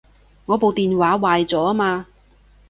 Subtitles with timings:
[0.47, 2.07] 我部電話壞咗吖嘛